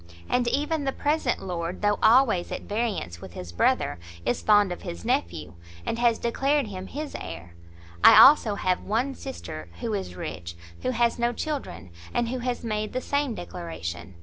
[0.27, 4.81] And even the present lord, though always at variance with his brother, is fond of
[4.81, 5.53] his nephew,
[5.85, 7.53] and has declared him his heir.
[8.03, 12.63] I, also, have one sister, who is rich, who has no children, and who has
[12.63, 14.15] made the same declaration.